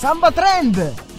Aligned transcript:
Samba 0.00 0.30
Trend! 0.32 1.09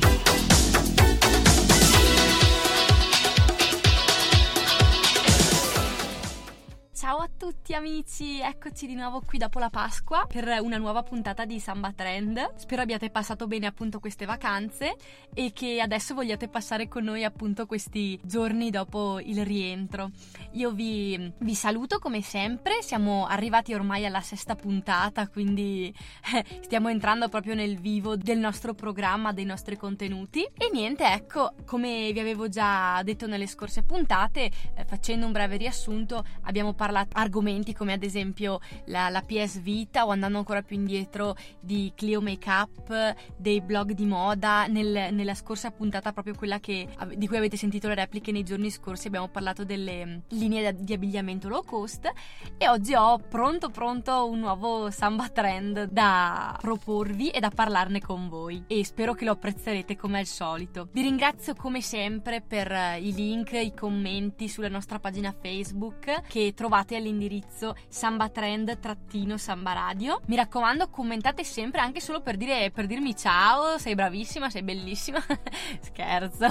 Tutti 7.42 7.74
amici, 7.74 8.40
eccoci 8.40 8.86
di 8.86 8.94
nuovo 8.94 9.24
qui 9.26 9.40
dopo 9.40 9.58
la 9.58 9.72
Pasqua 9.72 10.28
per 10.28 10.60
una 10.62 10.78
nuova 10.78 11.02
puntata 11.02 11.44
di 11.44 11.60
Samba 11.60 11.92
Trend. 11.92 12.54
Spero 12.54 12.84
abbiate 12.84 13.10
passato 13.10 13.48
bene 13.48 13.66
appunto 13.66 14.00
queste 14.00 14.26
vacanze 14.26 14.96
e 15.34 15.52
che 15.52 15.82
adesso 15.82 16.14
vogliate 16.14 16.50
passare 16.50 16.88
con 16.88 17.04
noi 17.04 17.24
appunto 17.24 17.66
questi 17.66 18.20
giorni 18.22 18.70
dopo 18.70 19.20
il 19.20 19.44
rientro. 19.44 20.12
Io 20.52 20.70
vi, 20.70 21.34
vi 21.40 21.56
saluto 21.56 21.98
come 21.98 22.22
sempre, 22.22 22.84
siamo 22.84 23.26
arrivati 23.26 23.74
ormai 23.74 24.06
alla 24.06 24.22
sesta 24.22 24.54
puntata, 24.54 25.28
quindi 25.28 25.92
eh, 26.36 26.46
stiamo 26.62 26.90
entrando 26.90 27.28
proprio 27.28 27.56
nel 27.56 27.80
vivo 27.80 28.18
del 28.18 28.38
nostro 28.38 28.76
programma, 28.76 29.34
dei 29.34 29.46
nostri 29.46 29.78
contenuti. 29.78 30.44
E 30.44 30.70
niente, 30.72 31.06
ecco, 31.06 31.56
come 31.66 32.12
vi 32.12 32.20
avevo 32.20 32.50
già 32.50 33.02
detto 33.02 33.26
nelle 33.26 33.48
scorse 33.48 33.82
puntate, 33.82 34.52
eh, 34.76 34.86
facendo 34.86 35.26
un 35.26 35.32
breve 35.32 35.58
riassunto, 35.58 36.24
abbiamo 36.42 36.74
parlato 36.74 37.18
argomenti 37.32 37.74
come 37.74 37.94
ad 37.94 38.04
esempio 38.04 38.60
la, 38.86 39.08
la, 39.08 39.22
PS 39.22 39.62
Vita 39.62 40.06
o 40.06 40.10
andando 40.10 40.38
ancora 40.38 40.62
più 40.62 40.76
indietro 40.76 41.36
di 41.62 41.94
Clio 41.96 42.20
Makeup, 42.20 43.16
dei 43.38 43.62
blog 43.62 43.94
di 43.94 44.06
moda. 44.06 44.68
Nel, 44.68 45.14
nella 45.14 45.34
scorsa 45.34 45.72
puntata, 45.72 46.12
proprio 46.12 46.36
quella 46.36 46.60
che, 46.60 46.90
di 47.16 47.28
cui 47.28 47.38
avete 47.38 47.56
sentito 47.56 47.88
le 47.88 47.96
repliche 47.96 48.34
nei 48.34 48.44
giorni 48.44 48.70
scorsi, 48.70 49.08
abbiamo 49.08 49.30
parlato 49.30 49.64
delle 49.64 50.06
mm, 50.06 50.18
linee 50.30 50.76
di 50.76 50.94
abbigliamento 50.94 51.48
low 51.48 51.64
cost 51.64 52.12
e 52.58 52.68
oggi 52.68 52.94
ho 52.94 53.18
pronto 53.18 53.70
pronto 53.70 54.30
un 54.30 54.40
nuovo 54.40 54.92
samba 54.92 55.30
trend 55.30 55.86
da 55.86 56.58
proporvi 56.60 57.30
e 57.30 57.40
da 57.40 57.50
parlarne 57.50 58.02
con 58.02 58.28
voi 58.28 58.64
e 58.68 58.84
spero 58.84 59.14
che 59.14 59.24
lo 59.24 59.32
apprezzerete 59.32 59.96
come 59.96 60.20
al 60.20 60.26
solito. 60.26 60.90
Vi 60.92 61.02
ringrazio 61.02 61.56
come 61.56 61.82
sempre 61.82 62.42
per 62.42 62.70
eh, 62.72 63.00
i 63.00 63.14
link, 63.14 63.54
i 63.54 63.74
commenti 63.74 64.50
sulla 64.50 64.68
nostra 64.68 65.00
pagina 65.00 65.34
Facebook 65.40 66.24
che 66.28 66.54
trovate 66.54 66.82
trovate 66.82 66.96
all'indirizzo 67.22 67.76
sambatrend-samba 67.88 69.74
radio. 69.74 70.20
Mi 70.26 70.36
raccomando, 70.36 70.90
commentate 70.90 71.44
sempre 71.44 71.82
anche 71.82 72.02
solo 72.02 72.22
per, 72.22 72.38
dire, 72.38 72.72
per 72.72 72.88
dirmi 72.88 73.16
ciao, 73.16 73.78
sei 73.78 73.94
bravissima, 73.94 74.50
sei 74.50 74.64
bellissima. 74.64 75.24
Scherzo. 75.80 76.48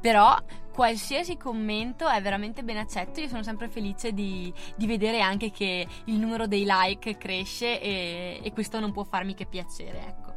Però 0.00 0.36
qualsiasi 0.72 1.36
commento 1.36 2.06
è 2.08 2.20
veramente 2.20 2.62
ben 2.62 2.76
accetto. 2.76 3.20
Io 3.20 3.28
sono 3.28 3.42
sempre 3.42 3.68
felice 3.68 4.12
di, 4.12 4.52
di 4.76 4.86
vedere 4.86 5.20
anche 5.20 5.50
che 5.50 5.86
il 6.04 6.18
numero 6.18 6.46
dei 6.46 6.64
like 6.66 7.16
cresce 7.16 7.80
e, 7.80 8.40
e 8.42 8.52
questo 8.52 8.78
non 8.80 8.92
può 8.92 9.04
farmi 9.04 9.34
che 9.34 9.46
piacere, 9.46 10.06
ecco. 10.06 10.31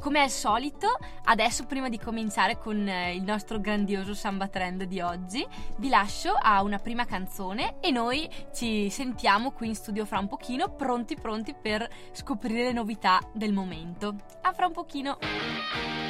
Come 0.00 0.20
al 0.20 0.30
solito, 0.30 0.88
adesso 1.24 1.64
prima 1.64 1.88
di 1.88 1.98
cominciare 1.98 2.58
con 2.58 2.86
eh, 2.86 3.14
il 3.14 3.22
nostro 3.22 3.58
grandioso 3.58 4.14
samba 4.14 4.46
trend 4.46 4.84
di 4.84 5.00
oggi, 5.00 5.44
vi 5.78 5.88
lascio 5.88 6.32
a 6.32 6.62
una 6.62 6.78
prima 6.78 7.04
canzone 7.04 7.76
e 7.80 7.90
noi 7.90 8.28
ci 8.54 8.88
sentiamo 8.90 9.50
qui 9.50 9.68
in 9.68 9.74
studio 9.74 10.04
fra 10.04 10.18
un 10.18 10.28
pochino, 10.28 10.68
pronti 10.68 11.16
pronti 11.16 11.54
per 11.60 11.88
scoprire 12.12 12.64
le 12.64 12.72
novità 12.72 13.20
del 13.32 13.52
momento. 13.52 14.14
A 14.42 14.52
fra 14.52 14.66
un 14.66 14.72
pochino! 14.72 16.05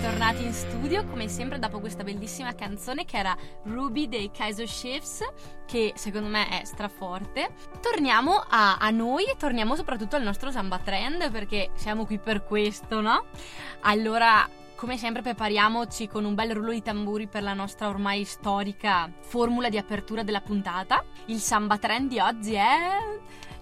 Tornati 0.00 0.44
in 0.44 0.52
studio 0.52 1.04
come 1.06 1.28
sempre 1.28 1.58
dopo 1.58 1.80
questa 1.80 2.04
bellissima 2.04 2.54
canzone 2.54 3.04
che 3.04 3.16
era 3.16 3.36
Ruby 3.64 4.06
dei 4.06 4.30
Kaiser 4.30 4.66
Chiefs 4.66 5.24
che 5.66 5.92
secondo 5.96 6.28
me 6.28 6.48
è 6.48 6.64
straforte. 6.64 7.50
Torniamo 7.80 8.44
a, 8.48 8.76
a 8.76 8.90
noi 8.90 9.24
e 9.24 9.34
torniamo 9.36 9.74
soprattutto 9.74 10.14
al 10.14 10.22
nostro 10.22 10.52
samba 10.52 10.78
trend 10.78 11.32
perché 11.32 11.70
siamo 11.74 12.06
qui 12.06 12.18
per 12.18 12.44
questo, 12.44 13.00
no? 13.00 13.24
Allora 13.80 14.48
come 14.76 14.96
sempre 14.96 15.22
prepariamoci 15.22 16.06
con 16.06 16.24
un 16.24 16.36
bel 16.36 16.54
rullo 16.54 16.70
di 16.70 16.82
tamburi 16.82 17.26
per 17.26 17.42
la 17.42 17.54
nostra 17.54 17.88
ormai 17.88 18.24
storica 18.24 19.10
formula 19.22 19.68
di 19.68 19.78
apertura 19.78 20.22
della 20.22 20.40
puntata. 20.40 21.04
Il 21.26 21.40
samba 21.40 21.76
trend 21.76 22.08
di 22.08 22.20
oggi 22.20 22.54
è 22.54 23.18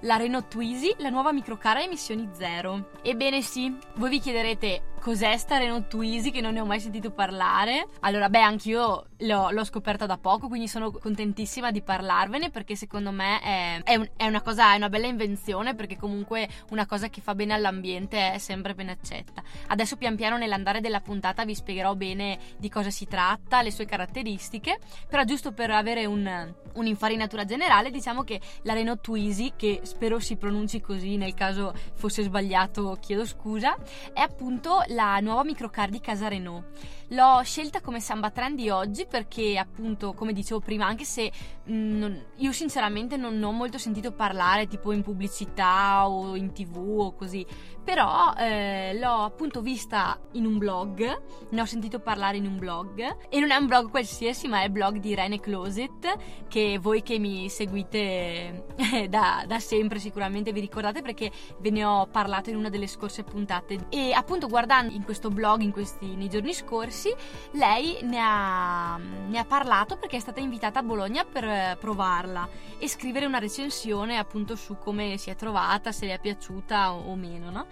la 0.07 0.17
Renault 0.17 0.47
Twizy, 0.49 0.95
la 0.99 1.09
nuova 1.09 1.33
microcar 1.33 1.79
a 1.79 1.83
emissioni 1.83 2.29
zero. 2.33 2.91
Ebbene 3.03 3.43
sì, 3.43 3.77
voi 3.97 4.09
vi 4.09 4.21
chiederete 4.21 4.95
cos'è 5.07 5.37
sta 5.37 5.59
Renault 5.59 5.87
Twizy 5.87 6.33
che 6.33 6.41
non 6.41 6.55
ne 6.55 6.61
ho 6.61 6.65
mai 6.65 6.81
sentito 6.81 7.13
parlare. 7.13 7.87
Allora, 8.01 8.29
beh, 8.29 8.41
anch'io 8.41 9.07
l'ho, 9.19 9.51
l'ho 9.51 9.65
scoperta 9.65 10.05
da 10.05 10.19
poco, 10.19 10.49
quindi 10.49 10.67
sono 10.67 10.91
contentissima 10.91 11.71
di 11.71 11.81
parlarvene 11.81 12.51
perché 12.51 12.75
secondo 12.75 13.13
me 13.13 13.41
è, 13.41 13.83
è, 13.85 13.95
un, 13.95 14.09
è, 14.17 14.27
una 14.27 14.43
cosa, 14.43 14.73
è 14.73 14.77
una 14.77 14.89
bella 14.89 15.07
invenzione 15.07 15.77
perché 15.77 15.97
comunque 15.97 16.49
una 16.71 16.87
cosa 16.87 17.09
che 17.09 17.21
fa 17.21 17.37
bene 17.37 17.55
all'ambiente 17.55 18.33
è 18.33 18.39
sempre 18.39 18.75
ben 18.75 18.89
accetta. 18.89 19.45
Adesso 19.69 19.97
pian 19.97 20.17
piano 20.17 20.39
nell'andare 20.39 20.81
della 20.81 21.01
puntata 21.01 21.45
vi 21.45 21.55
spiegherò 21.55 21.95
bene 21.95 22.39
di 22.57 22.69
cosa 22.69 22.91
si 22.91 23.07
tratta, 23.07 23.63
le 23.63 23.71
sue 23.71 23.85
caratteristiche, 23.87 24.81
però 25.09 25.23
giusto 25.23 25.53
per 25.53 25.71
avere 25.71 26.05
un, 26.05 26.53
un'infarinatura 26.75 27.45
generale 27.45 27.91
diciamo 27.91 28.25
che 28.25 28.41
la 28.63 28.73
Renault 28.73 29.03
Twizy, 29.03 29.53
che 29.55 29.83
spero 29.97 30.21
si 30.21 30.37
pronunci 30.37 30.83
così, 30.83 31.17
nel 31.17 31.33
caso 31.33 31.73
fosse 31.95 32.23
sbagliato 32.23 32.99
chiedo 33.01 33.25
scusa, 33.25 33.75
è 34.13 34.21
appunto 34.21 34.83
la 34.89 35.19
nuova 35.21 35.43
microcar 35.43 35.89
di 35.89 36.01
Casa 36.01 36.29
Renault. 36.29 36.65
L'ho 37.11 37.41
scelta 37.45 37.81
come 37.81 38.01
samba 38.01 38.31
trend 38.31 38.57
di 38.57 38.69
oggi 38.69 39.07
perché 39.09 39.57
appunto, 39.57 40.13
come 40.13 40.35
dicevo 40.35 40.61
prima, 40.61 40.87
anche 40.87 41.05
se 41.05 41.31
mh, 41.65 41.73
mm, 41.73 41.99
non, 41.99 42.25
io 42.37 42.53
sinceramente 42.53 43.17
non 43.17 43.43
ho 43.43 43.53
molto 43.53 43.79
sentito 43.79 44.13
parlare 44.13 44.67
tipo 44.67 44.93
in 44.93 45.03
pubblicità 45.03 46.09
o 46.09 46.37
in 46.37 46.53
tv 46.53 46.77
o 46.77 47.15
così, 47.15 47.47
però 47.83 48.35
eh, 48.37 48.99
l'ho 48.99 49.23
appunto 49.23 49.63
vista 49.63 50.19
in 50.33 50.45
un 50.45 50.59
blog, 50.59 51.23
ne 51.51 51.61
ho 51.61 51.65
sentito 51.65 52.01
parlare 52.01 52.37
in 52.37 52.47
un 52.47 52.59
blog 52.59 53.29
e 53.31 53.41
non 53.41 53.53
è 53.53 53.57
un 53.57 53.67
blog 53.67 53.89
qualsiasi 53.89 54.49
ma 54.49 54.61
è 54.63 54.65
il 54.65 54.73
blog 54.73 54.99
di 54.99 55.15
Rene 55.15 55.39
Closet 55.39 56.17
che 56.49 56.79
voi 56.81 57.03
che 57.03 57.21
mi 57.21 57.49
seguite 57.49 58.65
eh, 58.77 59.09
da, 59.09 59.45
da 59.47 59.59
sempre 59.61 59.76
sicuramente 59.99 60.53
vi 60.53 60.61
ricordate 60.61 61.03
perché 61.03 61.31
ve 61.59 61.71
ne 61.71 61.85
ho 61.85 62.07
parlato 62.07 62.51
in 62.51 62.57
una 62.57 62.69
delle 62.69 62.87
scorse 62.87 63.23
puntate 63.23 63.87
e 63.89 64.13
appunto 64.13 64.47
guardando 64.47 64.93
in 64.93 65.03
questo 65.05 65.31
blog 65.31 65.61
in 65.61 65.73
questi, 65.73 66.15
nei 66.15 66.29
giorni 66.29 66.53
scorsi 66.53 66.65
scorsi, 66.67 67.15
lei 67.53 67.99
ne 68.03 68.19
ha, 68.21 68.99
ne 68.99 69.39
ha 69.39 69.45
parlato 69.45 69.97
perché 69.97 70.17
è 70.17 70.21
stata 70.21 70.41
invitata 70.41 70.81
a 70.81 70.83
Bologna 70.83 71.25
per 71.25 71.45
eh, 71.45 71.77
provarla 71.79 72.49
e 72.79 72.89
scrivere 72.89 73.27
una 73.27 73.39
recensione 73.39 74.19
appunto 74.19 74.57
su 74.57 74.77
come 74.79 75.17
si 75.17 75.31
è 75.31 75.37
trovata, 75.37 75.93
se 75.93 76.07
le 76.07 76.15
è 76.15 76.19
piaciuta 76.19 76.93
o, 76.93 77.11
o 77.11 77.15
meno, 77.15 77.51
no? 77.51 77.67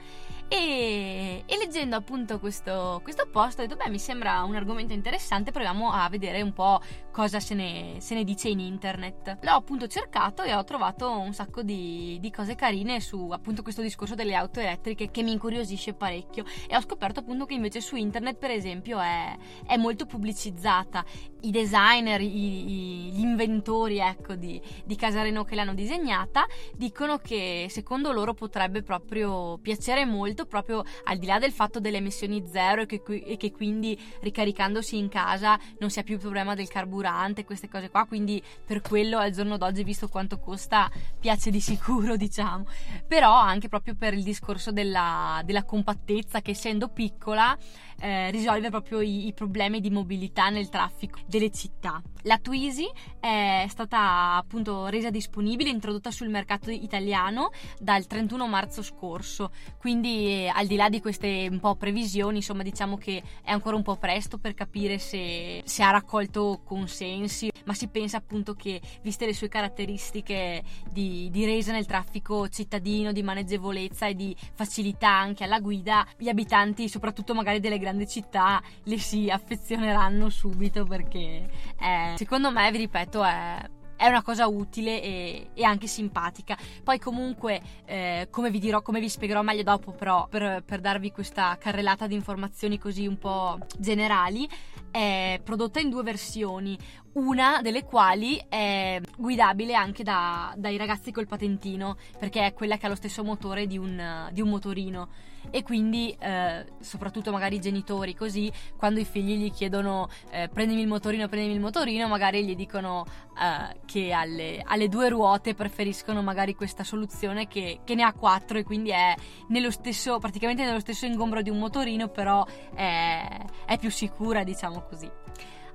E, 0.49 1.43
e, 1.47 1.57
leggendo 1.57 1.97
appunto 1.97 2.39
questo, 2.39 3.01
questo 3.03 3.27
post 3.31 3.59
ho 3.59 3.63
detto 3.63 3.77
beh 3.77 3.89
mi 3.89 3.99
sembra 3.99 4.43
un 4.43 4.55
argomento 4.55 4.93
interessante 4.93 5.51
proviamo 5.51 5.91
a 5.91 6.09
vedere 6.09 6.43
un 6.43 6.53
po' 6.53 6.81
cosa 7.11 7.41
se 7.41 7.55
ne, 7.55 7.97
se 7.99 8.15
ne 8.15 8.25
dice 8.25 8.49
in 8.49 8.61
internet. 8.61 9.39
L'ho 9.41 9.53
appunto 9.53 9.87
cercato 9.87 10.43
e 10.43 10.55
ho 10.55 10.65
trovato 10.65 11.11
un 11.19 11.33
sacco 11.33 11.63
di, 11.63 12.19
di, 12.21 12.31
cose 12.31 12.57
carine 12.57 13.01
su 13.01 13.31
appunto 13.31 13.63
questo 13.63 13.83
discorso 13.83 14.15
delle 14.15 14.35
auto 14.35 14.61
elettriche 14.61 15.11
che 15.11 15.23
mi 15.23 15.33
incuriosisce 15.33 15.95
parecchio. 15.95 16.45
E 16.69 16.77
ho 16.77 16.81
scoperto 16.81 17.21
appunto 17.21 17.47
che 17.47 17.55
invece 17.55 17.81
su 17.81 17.95
internet 17.97 18.37
per 18.37 18.51
esempio 18.51 18.99
è, 18.99 19.37
è 19.67 19.77
molto 19.77 20.07
pubblicizzata. 20.07 21.05
I 21.43 21.51
designer, 21.51 22.21
i, 22.21 22.27
i, 22.27 23.13
gli 23.13 23.21
inventori 23.21 23.99
ecco 23.99 24.35
di, 24.35 24.61
di 24.85 24.97
Casareno 24.97 25.45
che 25.45 25.55
l'hanno 25.55 25.75
disegnata 25.75 26.47
dicono 26.75 27.19
che 27.19 27.67
secondo 27.71 28.11
loro 28.11 28.35
potrebbe 28.35 28.83
proprio 28.83 29.59
piacere 29.59 30.05
molto 30.05 30.34
molto 30.35 30.47
proprio 30.47 30.85
al 31.05 31.19
di 31.19 31.27
là 31.27 31.39
del 31.39 31.53
fatto 31.53 31.79
delle 31.79 31.99
emissioni 31.99 32.45
zero 32.51 32.83
e 32.83 32.87
che, 32.87 33.01
e 33.07 33.37
che 33.37 33.53
quindi 33.53 33.97
ricaricandosi 34.21 34.99
in 34.99 35.09
casa 35.09 35.59
non 35.79 35.91
sia 35.91 36.03
più 36.03 36.15
il 36.15 36.21
problema 36.21 36.55
del 36.55 36.67
carburante, 36.67 37.45
queste 37.45 37.69
cose 37.69 37.89
qua, 37.89 38.05
quindi 38.05 38.43
per 38.67 38.81
quello 38.81 39.19
al 39.19 39.31
giorno 39.31 39.57
d'oggi, 39.57 39.85
visto 39.85 40.09
quanto 40.09 40.39
costa, 40.41 40.91
piace 41.21 41.51
di 41.51 41.61
sicuro, 41.61 42.17
diciamo. 42.19 42.67
Però 43.07 43.33
anche 43.33 43.69
proprio 43.69 43.95
per 43.95 44.13
il 44.15 44.25
discorso 44.25 44.73
della, 44.73 45.41
della 45.45 45.65
compattezza 45.65 46.41
che 46.41 46.51
essendo 46.51 46.89
piccola 46.89 47.57
eh, 48.01 48.31
risolve 48.31 48.71
proprio 48.71 49.01
i, 49.01 49.27
i, 49.27 49.33
problemi 49.33 49.81
di 49.81 49.91
mobilità 49.91 50.49
nel 50.49 50.69
traffico 50.69 51.21
delle 51.27 51.51
città. 51.51 52.03
La 52.23 52.39
Twizy 52.39 52.91
è 53.21 53.67
stata 53.69 54.35
appunto 54.37 54.87
resa 54.87 55.11
disponibile, 55.11 55.71
introdotta 55.71 56.11
sul 56.11 56.29
mercato 56.29 56.71
italiano 56.71 57.51
dal 57.79 58.07
31 58.07 58.47
marzo 58.49 58.83
scorso, 58.83 59.53
quindi 59.79 60.24
al 60.53 60.67
di 60.67 60.77
là 60.77 60.89
di 60.89 61.01
queste 61.01 61.49
un 61.51 61.61
po' 61.61 61.77
previsioni, 61.77 62.37
insomma 62.37 62.63
diciamo 62.63 62.97
che 62.97 63.23
è 63.43 63.51
ancora 63.51 63.77
un 63.77 63.83
po' 63.83 63.97
presto 63.97 64.39
per 64.39 64.55
capire 64.55 64.99
se, 64.99 65.63
se 65.65 65.83
ha 65.83 65.91
raccolto 65.91 66.61
consensi, 66.65 67.51
ma 67.65 67.75
si 67.75 67.89
pensa 67.89 68.19
appunto 68.19 68.55
che 68.55 68.81
viste 69.03 69.27
le 69.27 69.35
sue 69.35 69.49
caratteristiche 69.49 70.63
di, 70.91 71.29
di 71.31 71.45
resa 71.45 71.73
nel 71.73 71.87
traffico 71.87 72.49
cittadino, 72.49 73.13
di 73.13 73.23
maneggevolezza 73.23 74.07
e 74.07 74.15
di 74.15 74.35
facilità 74.55 75.09
anche 75.09 75.45
alla 75.45 75.61
guida, 75.61 76.07
gli 76.17 76.29
abitanti 76.29 76.89
soprattutto 76.89 77.35
magari 77.35 77.61
delle 77.61 77.79
grandi 77.79 78.07
città 78.07 78.63
le 78.85 78.99
si 78.99 79.31
affezioneranno 79.31 80.29
subito 80.29 80.85
perché 80.85 81.49
è, 81.77 82.15
secondo 82.17 82.51
me, 82.51 82.71
vi 82.71 82.79
ripeto, 82.79 83.25
è, 83.25 83.71
è 84.05 84.09
una 84.09 84.23
cosa 84.23 84.47
utile 84.47 85.03
e, 85.03 85.49
e 85.55 85.65
anche 85.65 85.87
simpatica. 85.87 86.59
Poi 86.83 86.99
comunque, 86.99 87.63
eh, 87.87 88.29
come 88.31 88.51
vi 88.51 88.59
dirò, 88.59 88.83
come 88.83 89.01
vi 89.01 89.09
spiegherò 89.09 89.41
meglio 89.41 89.63
dopo, 89.63 89.93
però 89.93 90.27
per, 90.29 90.63
per 90.63 90.81
darvi 90.81 91.11
questa 91.11 91.57
carrellata 91.59 92.07
di 92.07 92.15
informazioni 92.15 92.79
così 92.79 93.07
un 93.07 93.17
po' 93.17 93.59
generali, 93.79 94.47
è 94.91 95.41
prodotta 95.43 95.81
in 95.81 95.89
due 95.89 96.03
versioni, 96.03 96.79
una 97.15 97.63
delle 97.63 97.85
quali 97.85 98.39
è 98.47 99.01
guidabile 99.17 99.75
anche 99.75 100.03
da, 100.03 100.53
dai 100.55 100.77
ragazzi 100.77 101.11
col 101.11 101.27
patentino, 101.27 101.97
perché 102.19 102.45
è 102.45 102.53
quella 102.53 102.77
che 102.77 102.85
ha 102.85 102.91
lo 102.91 102.97
stesso 102.97 103.25
motore 103.25 103.67
di 103.67 103.79
un, 103.79 104.29
di 104.33 104.43
un 104.43 104.51
motorino. 104.51 105.09
E 105.51 105.63
quindi, 105.63 106.15
eh, 106.19 106.65
soprattutto 106.81 107.31
magari 107.31 107.57
i 107.57 107.61
genitori 107.61 108.15
così, 108.15 108.51
quando 108.77 109.01
i 109.01 109.05
figli 109.05 109.37
gli 109.37 109.51
chiedono 109.51 110.09
eh, 110.31 110.49
prendimi 110.49 110.81
il 110.81 110.89
motorino, 110.89 111.29
prendimi 111.29 111.55
il 111.55 111.61
motorino, 111.61 112.09
magari 112.09 112.45
gli 112.45 112.55
dicono 112.55 113.05
eh, 113.39 113.81
che 113.85 114.13
alle, 114.13 114.63
alle, 114.65 114.89
due 114.89 115.09
ruote 115.09 115.55
preferiscono 115.55 116.23
magari 116.23 116.55
questa 116.55 116.85
soluzione 116.85 117.47
che, 117.49 117.81
che, 117.85 117.95
ne 117.95 118.03
ha 118.03 118.13
quattro 118.13 118.59
e 118.59 118.65
quindi 118.65 118.91
è 118.91 119.15
nello 119.49 119.71
stesso, 119.71 120.19
praticamente 120.19 120.65
nello 120.65 120.81
stesso 120.81 121.07
ingombro 121.07 121.43
di 121.43 121.51
un 121.51 121.59
motorino, 121.59 122.09
però 122.09 122.45
è, 122.75 123.27
è 123.67 123.79
più 123.79 123.91
sicura, 123.91 124.45
diciamo 124.45 124.83
così. 124.83 125.11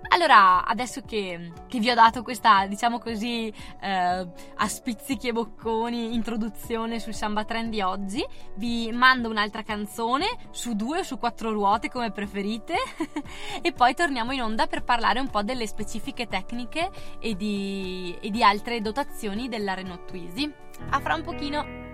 Allora, 0.08 0.66
adesso 0.66 1.02
che, 1.02 1.52
che, 1.68 1.80
vi 1.80 1.90
ho 1.90 1.94
dato 1.94 2.24
questa, 2.24 2.66
diciamo 2.66 3.00
così, 3.00 3.54
eh, 3.82 4.28
a 4.56 4.68
spizzichi 4.68 5.28
e 5.28 5.34
bocconi 5.34 6.16
introduzione 6.16 7.00
sul 7.00 7.14
Samba 7.14 7.44
Trend 7.44 7.70
di 7.70 7.82
oggi, 7.82 8.26
vi 8.56 8.92
mando 8.92 9.30
un'altra 9.30 9.62
canzone 9.62 10.26
su 10.52 10.74
due 10.74 11.00
o 11.00 11.04
su 11.04 11.20
quattro 11.20 11.52
ruote 11.52 11.90
come 11.90 12.12
preferite 12.12 12.76
e 13.62 13.72
poi 13.72 13.94
torniamo 13.94 14.32
in 14.32 14.42
onda 14.42 14.68
per 14.68 14.84
parlare 14.84 15.20
un 15.20 15.30
po' 15.30 15.44
delle 15.44 15.68
specifiche 15.68 16.28
tecniche 16.28 16.90
e 17.20 17.36
di, 17.36 18.18
e 18.20 18.30
di 18.30 18.42
altre 18.42 18.82
dotazioni 18.82 19.48
della 19.48 19.74
Renault 19.74 20.06
Twizy. 20.06 20.52
A 20.90 21.00
fra 21.00 21.14
un 21.14 21.22
pochino! 21.22 21.89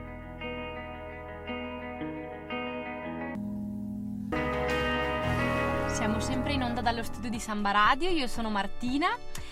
Siamo 5.95 6.19
sempre 6.19 6.51
in 6.51 6.62
onda 6.62 6.81
dallo 6.81 7.03
studio 7.03 7.30
di 7.30 7.39
Samba 7.39 7.71
Radio, 7.71 8.09
io 8.09 8.27
sono 8.27 8.50
Martina 8.50 9.07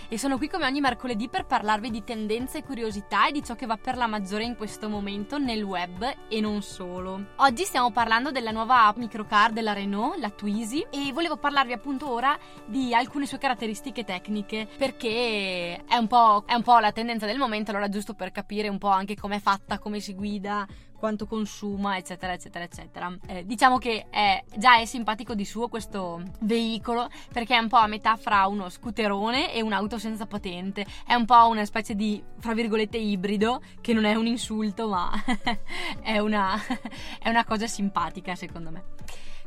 e 0.10 0.18
sono 0.18 0.38
qui 0.38 0.50
come 0.50 0.66
ogni 0.66 0.82
mercoledì 0.82 1.30
per 1.30 1.46
parlarvi 1.46 1.90
di 1.90 2.04
tendenze 2.04 2.58
e 2.58 2.64
curiosità 2.64 3.30
e 3.30 3.32
di 3.32 3.42
ciò 3.42 3.56
che 3.56 3.66
va 3.66 3.78
per 3.78 3.96
la 3.96 4.08
maggiore 4.08 4.44
in 4.44 4.58
questo 4.58 4.90
momento 4.90 5.38
nel 5.38 5.64
web 5.64 6.06
e 6.28 6.42
non 6.42 6.62
solo. 6.62 7.28
Oggi 7.38 7.64
stiamo 7.64 7.92
parlando 7.92 8.32
della 8.32 8.52
nuova 8.52 8.94
microcar 8.98 9.54
della 9.54 9.72
Renault, 9.72 10.18
la 10.18 10.32
Twizy, 10.32 10.86
e 10.90 11.14
volevo 11.14 11.38
parlarvi 11.38 11.72
appunto 11.72 12.12
ora 12.12 12.38
di 12.66 12.94
alcune 12.94 13.26
sue 13.26 13.38
caratteristiche 13.38 14.04
tecniche 14.04 14.68
perché 14.78 15.82
è 15.86 15.96
un 15.96 16.08
po', 16.08 16.44
è 16.46 16.56
un 16.56 16.62
po 16.62 16.78
la 16.80 16.92
tendenza 16.92 17.26
del 17.26 17.38
momento, 17.38 17.72
allora 17.72 17.88
giusto 17.88 18.16
per 18.16 18.32
capire 18.32 18.68
un 18.68 18.80
po' 18.80 18.90
anche 18.90 19.16
com'è 19.16 19.40
fatta, 19.40 19.80
come 19.80 20.02
si 20.02 20.14
guida, 20.14 20.68
quanto 21.04 21.28
consuma, 21.28 21.98
eccetera, 21.98 22.32
eccetera, 22.32 22.64
eccetera. 22.64 23.14
Eh, 23.28 23.46
diciamo 23.46 23.78
che 23.78 24.06
è, 24.10 24.42
già 24.56 24.80
è 24.80 24.86
simpatico 24.86 25.36
di 25.36 25.44
suo 25.44 25.68
questo 25.68 26.24
veicolo 26.40 27.10
perché 27.30 27.56
è 27.56 27.58
un 27.58 27.68
po' 27.68 27.76
a 27.76 27.88
metà 27.88 28.16
fra 28.16 28.48
uno 28.48 28.70
scooterone 28.70 29.54
e 29.54 29.62
un'auto 29.62 29.98
senza 29.98 30.26
patente. 30.28 30.86
È 31.06 31.14
un 31.14 31.26
po' 31.26 31.46
una 31.50 31.66
specie 31.66 31.94
di, 31.94 32.24
fra 32.40 32.54
virgolette, 32.54 32.96
ibrido, 32.96 33.62
che 33.82 33.92
non 33.92 34.06
è 34.06 34.16
un 34.16 34.28
insulto, 34.28 34.88
ma 34.88 35.12
è, 36.02 36.20
una, 36.20 36.56
è 37.20 37.28
una 37.28 37.44
cosa 37.44 37.68
simpatica 37.68 38.36
secondo 38.36 38.72
me. 38.72 38.84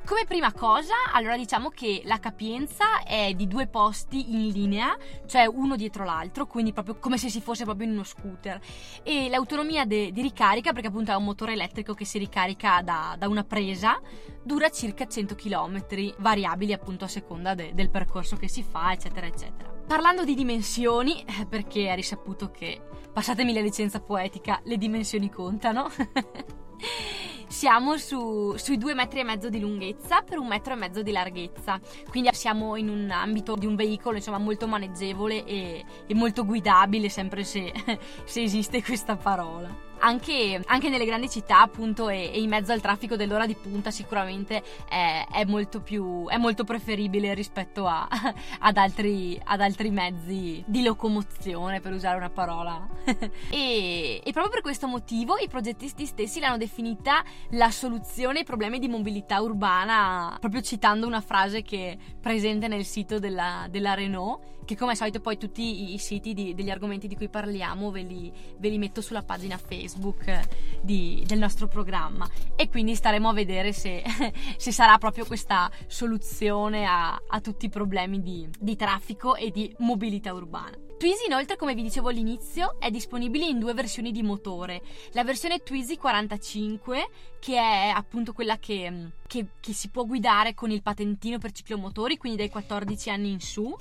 Come 0.07 0.25
prima 0.25 0.53
cosa, 0.53 0.95
allora 1.13 1.37
diciamo 1.37 1.69
che 1.71 2.03
la 2.05 2.21
capienza 2.21 3.03
è 3.03 3.35
di 3.35 3.49
due 3.49 3.67
posti 3.67 4.35
in 4.35 4.47
linea, 4.51 4.97
cioè 5.27 5.47
uno 5.47 5.75
dietro 5.75 6.05
l'altro, 6.05 6.47
quindi 6.47 6.73
proprio 6.73 6.97
come 7.01 7.19
se 7.19 7.29
si 7.29 7.41
fosse 7.41 7.65
proprio 7.65 7.89
in 7.89 7.95
uno 7.95 8.05
scooter. 8.05 8.61
E 9.03 9.29
l'autonomia 9.29 9.85
de- 9.85 10.13
di 10.13 10.23
ricarica, 10.23 10.73
perché 10.73 10.87
appunto 10.87 11.11
è 11.11 11.17
un 11.17 11.25
motore 11.25 11.55
elettrico 11.55 11.93
che 11.93 12.05
si 12.05 12.19
ricarica 12.19 12.83
da, 12.83 13.17
da 13.19 13.27
una 13.27 13.43
presa, 13.43 14.01
dura 14.45 14.71
circa 14.71 15.09
100 15.09 15.35
km, 15.35 16.15
variabili 16.19 16.73
appunto 16.73 17.05
a 17.05 17.09
seconda 17.09 17.55
de- 17.55 17.73
del 17.75 17.91
percorso 17.91 18.37
che 18.37 18.49
si 18.49 18.63
fa, 18.63 18.93
eccetera, 18.93 19.27
eccetera. 19.27 19.75
Parlando 19.89 20.23
di 20.23 20.37
dimensioni, 20.37 21.25
eh, 21.25 21.47
perché 21.47 21.89
è 21.89 21.97
risaputo 21.97 22.53
che, 22.53 22.81
passatemi 23.13 23.53
la 23.53 23.61
licenza 23.61 24.01
poetica, 24.01 24.61
le 24.63 24.79
dimensioni 24.79 25.29
contano. 25.29 25.91
siamo 27.47 27.97
su, 27.97 28.55
sui 28.57 28.79
due 28.79 28.95
metri 28.95 29.21
e 29.21 29.25
mezzo 29.25 29.49
di 29.49 29.61
lunghezza 29.61 30.23
per 30.23 30.39
un 30.39 30.47
metro 30.47 30.73
e 30.73 30.77
mezzo 30.77 31.03
di 31.03 31.13
larghezza. 31.13 31.81
Quindi 32.09 32.31
siamo 32.33 32.77
in 32.77 32.89
un 32.89 33.11
ambito 33.11 33.55
di 33.55 33.67
un 33.67 33.77
veicolo 33.77 34.17
insomma 34.17 34.39
molto 34.39 34.67
maneggevole 34.67 35.45
e, 35.45 35.85
e 36.07 36.15
molto 36.15 36.45
guidabile, 36.45 37.09
sempre 37.09 37.45
se, 37.45 37.73
se 38.25 38.43
esiste 38.43 38.83
questa 38.83 39.17
parola 39.17 39.85
anche, 40.07 40.63
anche, 40.65 40.89
nelle 40.89 41.05
grandi 41.05 41.29
città 41.29 41.61
appunto 41.61 42.09
e, 42.09 42.31
e, 42.33 42.41
in 42.41 42.49
mezzo 42.49 42.71
al 42.71 42.81
traffico 42.81 43.17
dell'ora 43.17 43.45
di 43.45 43.57
punta 43.57 43.91
sicuramente 43.91 44.63
è, 44.89 45.27
è, 45.33 45.45
molto, 45.45 45.81
più, 45.81 46.29
è 46.29 46.37
molto 46.37 46.63
preferibile 46.63 47.35
rispetto 47.35 47.87
a, 47.87 48.07
ad, 48.61 48.77
altri, 48.77 49.41
ad, 49.43 49.61
altri, 49.61 49.91
mezzi 49.91 50.63
di 50.67 50.83
locomozione 50.83 51.81
per 51.81 51.93
usare 51.93 52.17
una 52.17 52.31
parola. 52.31 52.87
E, 53.49 54.21
e, 54.25 54.33
proprio 54.33 54.51
per 54.53 54.61
questo 54.61 54.87
motivo 54.87 55.37
i 55.39 55.49
progettisti 55.49 56.07
stessi 56.07 56.41
l'hanno 56.41 56.57
definita 56.57 57.25
la 57.51 57.71
soluzione 57.71 58.41
ai 58.41 58.45
problemi 58.45 58.79
di 58.79 58.89
mobilità 58.89 59.41
urbana 59.41 60.37
proprio 60.41 60.61
citando 60.61 61.07
una 61.07 61.21
frase 61.21 61.63
che 61.63 61.93
è 61.93 61.97
presente 62.21 62.69
nel 62.69 62.85
sito 62.85 63.19
della, 63.19 63.67
della 63.71 63.95
Renault 63.95 64.56
che 64.67 64.77
come 64.77 64.91
al 64.91 64.97
solito 64.99 65.21
poi 65.21 65.39
tutti 65.39 65.95
i 65.95 65.99
siti 65.99 66.35
di, 66.35 66.55
degli 66.55 66.69
argomenti 66.69 67.07
di 67.07 67.17
cui 67.17 67.29
parliamo 67.29 67.91
ve 67.91 68.03
li, 68.03 68.31
ve 68.59 68.69
li 68.69 68.77
metto 68.77 69.01
sulla 69.01 69.23
pagina 69.23 69.57
Facebook 69.57 70.83
di, 70.83 71.23
del 71.25 71.39
nostro 71.39 71.69
programma 71.69 72.29
e 72.55 72.69
quindi 72.69 72.95
staremo 72.95 73.31
a 73.31 73.33
vedere 73.33 73.73
se, 73.73 74.03
se 74.59 74.73
sarà 74.73 74.99
proprio 74.99 75.25
questa 75.25 75.71
soluzione 75.87 76.85
a, 76.85 77.19
a 77.29 77.41
tutti 77.41 77.67
i 77.67 77.71
problemi 77.71 78.21
di, 78.21 78.47
di 78.59 78.77
traffico 78.77 79.37
e 79.37 79.51
di 79.51 79.75
mobilità 79.79 80.35
urbana. 80.35 80.77
Twizy 80.99 81.27
inoltre, 81.27 81.57
come 81.57 81.75
vi 81.75 81.83
dicevo 81.83 82.09
all'inizio, 82.09 82.81
è 82.81 82.91
disponibile 82.91 83.45
in 83.45 83.59
due 83.59 83.75
versioni 83.75 84.13
di 84.13 84.23
motore. 84.23 84.81
La 85.13 85.25
versione 85.25 85.63
Twizy 85.63 85.99
45, 85.99 87.11
che 87.39 87.59
è 87.59 87.93
appunto 87.95 88.33
quella 88.33 88.57
che, 88.57 89.11
che, 89.27 89.47
che 89.61 89.73
si 89.75 89.91
può 89.91 90.07
guidare 90.07 90.55
con 90.55 90.71
il 90.71 90.81
patentino 90.81 91.37
per 91.37 91.53
ciclomotori, 91.53 92.17
quindi 92.17 92.39
dai 92.39 92.49
14 92.49 93.11
anni 93.11 93.31
in 93.31 93.41
su, 93.41 93.77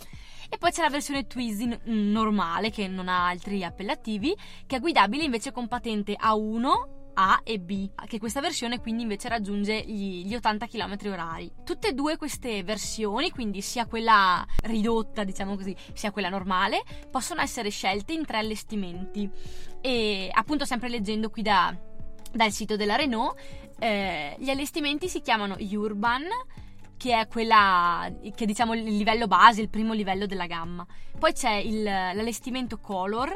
e 0.49 0.57
poi 0.57 0.71
c'è 0.71 0.81
la 0.81 0.89
versione 0.89 1.27
Twizy 1.27 1.77
normale, 1.85 2.69
che 2.69 2.87
non 2.87 3.07
ha 3.07 3.27
altri 3.27 3.63
appellativi, 3.63 4.35
che 4.65 4.77
è 4.77 4.79
guidabile 4.79 5.23
invece 5.23 5.51
con 5.51 5.67
patente 5.67 6.13
A1 6.13 6.93
a 7.15 7.41
e 7.43 7.59
B, 7.59 7.89
che 8.07 8.19
questa 8.19 8.41
versione 8.41 8.79
quindi 8.79 9.03
invece 9.03 9.29
raggiunge 9.29 9.83
gli, 9.85 10.25
gli 10.25 10.35
80 10.35 10.67
km 10.67 10.97
orari. 11.05 11.51
Tutte 11.63 11.89
e 11.89 11.93
due 11.93 12.17
queste 12.17 12.63
versioni, 12.63 13.31
quindi 13.31 13.61
sia 13.61 13.85
quella 13.85 14.45
ridotta, 14.63 15.23
diciamo 15.23 15.55
così, 15.55 15.75
sia 15.93 16.11
quella 16.11 16.29
normale, 16.29 16.83
possono 17.09 17.41
essere 17.41 17.69
scelte 17.69 18.13
in 18.13 18.25
tre 18.25 18.39
allestimenti. 18.39 19.29
E 19.81 20.29
appunto 20.31 20.65
sempre 20.65 20.89
leggendo 20.89 21.29
qui 21.29 21.41
da, 21.41 21.75
dal 22.31 22.51
sito 22.51 22.75
della 22.75 22.95
Renault, 22.95 23.39
eh, 23.79 24.35
gli 24.39 24.49
allestimenti 24.49 25.07
si 25.07 25.21
chiamano 25.21 25.55
Urban, 25.59 26.23
che 26.97 27.19
è 27.19 27.27
quella 27.27 28.11
che 28.35 28.45
diciamo 28.45 28.73
il 28.73 28.83
livello 28.83 29.27
base, 29.27 29.61
il 29.61 29.69
primo 29.69 29.93
livello 29.93 30.25
della 30.25 30.45
gamma. 30.47 30.85
Poi 31.17 31.33
c'è 31.33 31.53
il, 31.53 31.83
l'allestimento 31.83 32.77
color, 32.77 33.31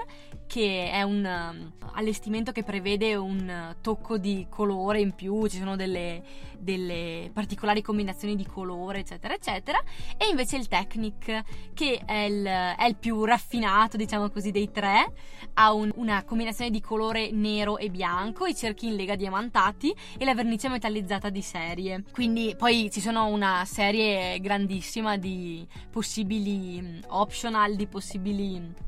che 0.49 0.89
è 0.89 1.03
un 1.03 1.23
um, 1.23 1.71
allestimento 1.93 2.51
che 2.51 2.63
prevede 2.63 3.13
un 3.13 3.75
tocco 3.81 4.17
di 4.17 4.47
colore 4.49 4.99
in 4.99 5.13
più, 5.13 5.45
ci 5.45 5.59
sono 5.59 5.75
delle, 5.75 6.23
delle 6.57 7.29
particolari 7.31 7.83
combinazioni 7.83 8.35
di 8.35 8.47
colore, 8.47 9.01
eccetera, 9.01 9.35
eccetera. 9.35 9.79
E 10.17 10.27
invece 10.27 10.57
il 10.57 10.67
Technic, 10.67 11.43
che 11.75 12.01
è 12.03 12.21
il, 12.21 12.43
è 12.43 12.83
il 12.87 12.95
più 12.95 13.23
raffinato, 13.25 13.95
diciamo 13.95 14.31
così, 14.31 14.49
dei 14.49 14.71
tre, 14.71 15.13
ha 15.53 15.71
un, 15.71 15.91
una 15.97 16.23
combinazione 16.23 16.71
di 16.71 16.81
colore 16.81 17.29
nero 17.29 17.77
e 17.77 17.91
bianco, 17.91 18.47
i 18.47 18.55
cerchi 18.55 18.87
in 18.87 18.95
lega 18.95 19.13
diamantati 19.13 19.93
e 20.17 20.25
la 20.25 20.33
vernice 20.33 20.67
metallizzata 20.67 21.29
di 21.29 21.43
serie. 21.43 22.05
Quindi 22.11 22.55
poi 22.57 22.89
ci 22.91 23.01
sono 23.01 23.27
una 23.27 23.65
serie 23.65 24.39
grandissima 24.39 25.15
di 25.15 25.63
possibili 25.91 26.81
mm, 26.81 26.97
optional, 27.09 27.75
di 27.75 27.85
possibili 27.85 28.87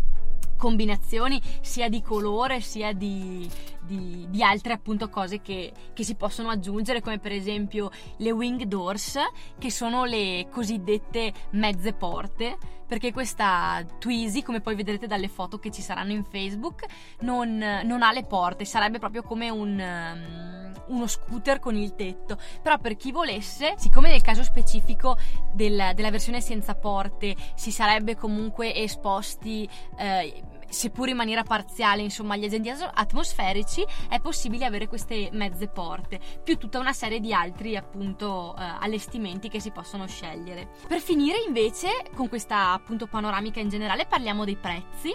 combinazioni 0.62 1.42
sia 1.62 1.90
di 1.90 2.04
colore 2.04 2.62
sia 2.62 2.94
di, 2.94 3.50
di, 3.82 4.28
di 4.30 4.44
altre 4.44 4.74
appunto 4.74 5.10
cose 5.10 5.42
che, 5.42 5.74
che, 5.92 6.04
si 6.04 6.14
possono 6.14 6.50
aggiungere 6.50 7.02
come 7.02 7.18
per 7.18 7.32
esempio 7.32 7.90
le 8.18 8.30
wing 8.30 8.66
doors 8.66 9.18
che 9.58 9.72
sono 9.72 10.06
le 10.06 10.46
cosiddette 10.52 11.34
mezze 11.52 11.94
porte 11.94 12.58
perché 12.88 13.12
questa 13.12 13.84
Twizy 13.98 14.44
come 14.44 14.62
poi 14.62 14.76
vedrete 14.76 15.08
dalle 15.08 15.30
foto 15.30 15.58
che 15.58 15.72
ci 15.72 15.82
saranno 15.82 16.12
in 16.12 16.24
Facebook 16.26 16.86
non, 17.22 17.58
non 17.58 18.04
ha 18.04 18.12
le 18.12 18.26
porte 18.26 18.64
sarebbe 18.64 19.00
proprio 19.00 19.24
come 19.24 19.50
un, 19.50 19.80
um, 19.80 20.72
uno 20.88 21.08
scooter 21.08 21.60
con 21.60 21.76
il 21.76 21.96
tetto. 21.96 22.38
Però 22.62 22.78
per 22.78 22.96
chi 22.96 23.12
volesse 23.12 23.74
siccome 23.78 24.10
nel 24.10 24.22
caso 24.22 24.44
specifico 24.44 25.18
del, 25.54 25.92
della 25.96 26.12
versione 26.12 26.42
senza 26.42 26.76
porte 26.76 27.36
si 27.56 27.72
sarebbe 27.72 28.16
comunque 28.16 28.76
esposti 28.76 29.68
eh, 29.98 30.44
seppur 30.72 31.10
in 31.10 31.16
maniera 31.16 31.44
parziale, 31.44 32.02
insomma, 32.02 32.36
gli 32.36 32.46
agenti 32.46 32.70
atmosferici, 32.70 33.86
è 34.10 34.20
possibile 34.20 34.66
avere 34.66 34.88
queste 34.88 35.30
mezze 35.34 35.68
porte, 35.68 36.20
più 36.44 36.58
tutta 36.58 36.80
una 36.80 36.94
serie 36.94 37.20
di 37.20 37.34
altri 37.34 37.76
appunto 37.76 38.56
eh, 38.58 38.64
allestimenti 38.80 39.50
che 39.50 39.60
si 39.60 39.72
possono 39.72 40.08
scegliere. 40.08 40.70
Per 40.88 41.00
finire 41.00 41.44
invece 41.46 41.90
con 42.16 42.30
questa 42.30 42.72
appunto 42.72 43.08
panoramica 43.08 43.60
in 43.60 43.70
generale 43.70 44.06
parliamo 44.06 44.46
dei 44.46 44.56
prezzi. 44.56 45.14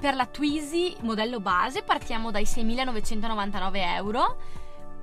Per 0.00 0.14
la 0.14 0.26
Twizy 0.26 0.96
modello 1.00 1.40
base 1.40 1.82
partiamo 1.82 2.30
dai 2.30 2.44
6.999 2.44 3.76
euro 3.96 4.36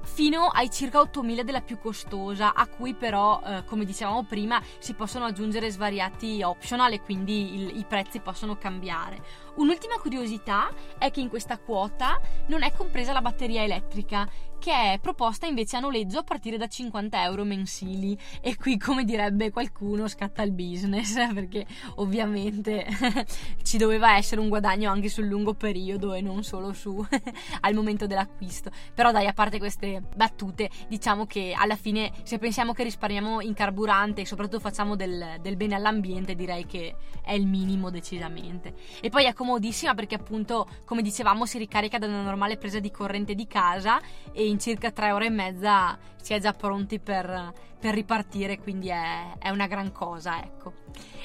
fino 0.08 0.48
ai 0.48 0.72
circa 0.72 1.00
8.000 1.00 1.42
della 1.42 1.62
più 1.62 1.78
costosa, 1.78 2.54
a 2.54 2.66
cui 2.66 2.94
però, 2.94 3.42
eh, 3.46 3.64
come 3.66 3.86
dicevamo 3.86 4.24
prima, 4.24 4.62
si 4.80 4.94
possono 4.94 5.26
aggiungere 5.26 5.70
svariati 5.70 6.42
optional 6.42 6.94
e 6.94 7.02
quindi 7.02 7.56
il, 7.56 7.78
i 7.78 7.86
prezzi 7.88 8.20
possono 8.20 8.58
cambiare. 8.58 9.22
Un'ultima 9.58 9.98
curiosità 9.98 10.72
è 11.00 11.10
che 11.10 11.20
in 11.20 11.30
questa 11.30 11.58
quota 11.58 12.22
non 12.48 12.62
è 12.62 12.72
compresa 12.72 13.12
la 13.12 13.22
batteria 13.22 13.64
elettrica, 13.64 14.30
che 14.60 14.94
è 14.94 15.00
proposta 15.00 15.46
invece 15.46 15.78
a 15.78 15.80
noleggio 15.80 16.20
a 16.20 16.24
partire 16.24 16.58
da 16.58 16.68
50 16.68 17.24
euro 17.24 17.44
mensili. 17.44 18.18
E 18.42 18.56
qui, 18.56 18.78
come 18.78 19.04
direbbe 19.04 19.50
qualcuno, 19.50 20.08
scatta 20.08 20.42
il 20.44 20.52
business, 20.52 21.14
perché 21.34 21.66
ovviamente 21.96 22.86
ci 23.64 23.78
doveva 23.78 24.16
essere 24.16 24.42
un 24.42 24.50
guadagno 24.50 24.92
anche 24.92 25.10
sul 25.10 25.26
lungo 25.26 25.54
periodo 25.54 26.14
e 26.14 26.22
non 26.22 26.44
solo 26.44 26.74
su 26.74 27.04
al 27.62 27.74
momento 27.74 28.08
dell'acquisto. 28.08 28.72
Però 28.94 29.12
dai, 29.12 29.28
a 29.28 29.34
parte 29.34 29.58
queste 29.58 30.02
battute, 30.16 30.70
diciamo 30.88 31.26
che 31.26 31.54
alla 31.56 31.76
fine 31.76 32.12
se 32.24 32.38
pensiamo 32.38 32.74
che 32.74 32.84
risparmiamo 32.84 33.42
in 33.42 33.54
carburante 33.54 34.22
e 34.22 34.26
soprattutto 34.26 34.60
facciamo 34.60 34.96
del, 34.96 35.38
del 35.42 35.56
bene 35.56 35.76
all'ambiente, 35.76 36.36
direi 36.36 36.66
che 36.66 36.96
è 37.24 37.34
il 37.34 37.48
minimo 37.48 37.90
decisamente. 37.90 38.74
E 39.02 39.10
poi 39.10 39.26
è 39.26 39.34
comodissima 39.48 39.96
perché 39.96 40.16
appunto, 40.16 40.68
come 40.84 41.02
dicevamo, 41.02 41.46
si 41.46 41.58
ricarica 41.58 41.98
da 41.98 42.06
una 42.06 42.22
normale 42.22 42.58
presa 42.58 42.80
di 42.80 42.92
corrente 42.92 43.34
di 43.34 43.48
casa 43.48 44.02
e 44.34 44.46
in 44.46 44.60
circa 44.60 44.92
tre 44.92 45.12
ore 45.12 45.28
e 45.28 45.30
mezza 45.30 45.98
si 46.22 46.34
è 46.34 46.40
già 46.40 46.52
pronti 46.52 47.00
per, 47.00 47.54
per 47.80 47.94
ripartire, 47.94 48.60
quindi 48.60 48.90
è, 48.90 49.38
è, 49.38 49.50
una 49.50 49.68
gran 49.68 49.92
cosa, 49.92 50.42
ecco. 50.42 50.74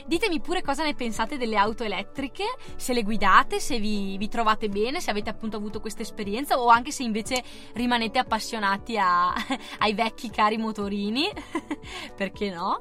Ditemi 0.06 0.40
pure 0.40 0.62
cosa 0.62 0.82
ne 0.82 0.94
pensate 0.94 1.38
delle 1.38 1.56
auto 1.56 1.82
elettriche, 1.84 2.44
se 2.76 2.92
le 2.92 3.02
guidate, 3.02 3.58
se 3.60 3.78
vi, 3.78 4.18
vi 4.18 4.28
trovate 4.28 4.68
bene, 4.68 5.00
se 5.00 5.10
avete 5.10 5.30
appunto 5.30 5.56
avuto 5.56 5.80
questa 5.80 6.02
esperienza 6.02 6.60
o 6.60 6.68
anche 6.68 6.90
se 6.90 7.04
invece 7.04 7.42
rimanete 7.72 8.18
appassionati 8.18 8.98
a, 8.98 9.32
ai 9.78 9.94
vecchi 9.94 10.30
cari 10.30 10.58
motorini, 10.58 11.30
perché 12.14 12.50
no? 12.50 12.80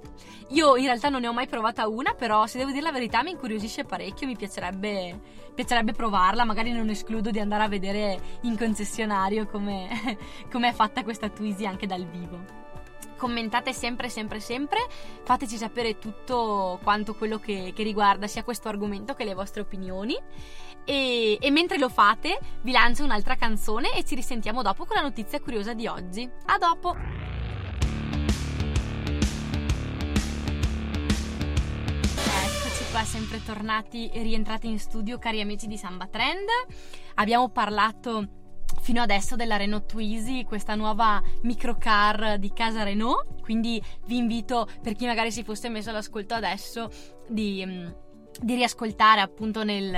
Io 0.50 0.76
in 0.76 0.86
realtà 0.86 1.08
non 1.08 1.22
ne 1.22 1.28
ho 1.28 1.34
mai 1.34 1.48
provata 1.48 1.88
una, 1.88 2.14
però 2.14 2.46
se 2.48 2.58
devo 2.58 2.72
dire 2.72 2.84
la 2.84 2.92
verità 2.92 3.24
mi 3.24 3.32
incuriosisce 3.32 3.86
parecchio, 3.86 4.28
mi 4.28 4.36
piacerebbe, 4.36 5.18
piacerebbe 5.56 5.94
provarla, 5.94 6.44
magari 6.44 6.74
non 6.74 6.90
escludo 6.90 7.30
di 7.30 7.40
andare 7.40 7.64
a 7.64 7.70
vedere 7.70 8.20
in 8.42 8.58
concessionario 8.58 9.48
come, 9.48 10.18
è 10.50 10.74
fatta 10.74 11.04
questa 11.04 11.30
Twizy 11.30 11.66
anche 11.66 11.88
dal 11.88 12.06
vivo 12.06 12.61
commentate 13.22 13.72
sempre, 13.72 14.10
sempre, 14.10 14.40
sempre, 14.40 14.80
fateci 15.24 15.56
sapere 15.56 16.00
tutto 16.00 16.80
quanto 16.82 17.14
quello 17.14 17.38
che, 17.38 17.72
che 17.76 17.84
riguarda 17.84 18.26
sia 18.26 18.44
questo 18.44 18.68
argomento 18.68 19.14
che 19.14 19.26
le 19.26 19.36
vostre 19.36 19.62
opinioni. 19.62 20.18
E, 20.84 21.38
e, 21.40 21.52
mentre 21.52 21.78
lo 21.78 21.88
fate, 21.88 22.40
vi 22.64 22.72
lancio 22.72 23.04
un'altra 23.04 23.36
canzone 23.36 23.94
e 23.94 24.04
ci 24.04 24.16
risentiamo 24.16 24.64
dopo 24.64 24.86
con 24.86 24.96
la 24.96 25.04
notizia 25.04 25.40
curiosa 25.40 25.76
di 25.76 25.86
oggi. 25.86 26.28
A 26.48 26.58
dopo! 26.58 26.96
Qua, 32.92 33.06
sempre 33.06 33.42
tornati 33.42 34.10
e 34.10 34.22
rientrati 34.22 34.68
in 34.68 34.78
studio, 34.78 35.18
cari 35.18 35.40
amici 35.40 35.66
di 35.66 35.78
Samba 35.78 36.08
Trend. 36.08 36.46
Abbiamo 37.16 37.48
parlato 37.48 38.41
fino 38.92 39.04
adesso 39.04 39.38
della 39.38 39.56
Renault 39.56 39.86
Twizy, 39.86 40.44
questa 40.44 40.76
nuova 40.76 41.24
microcar 41.44 42.38
di 42.38 42.52
casa 42.52 42.84
Renault. 42.84 43.40
Quindi 43.40 43.82
vi 44.06 44.18
invito, 44.18 44.68
per 44.82 44.96
chi 44.96 45.06
magari 45.06 45.32
si 45.32 45.46
fosse 45.46 45.70
messo 45.70 45.92
all'ascolto 45.92 46.34
adesso, 46.34 46.92
di, 47.26 47.64
mm, 47.66 47.88
di 48.42 48.54
riascoltare 48.54 49.22
appunto 49.22 49.64
nel, 49.64 49.98